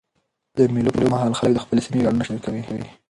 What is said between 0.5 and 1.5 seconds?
د مېلو پر مهال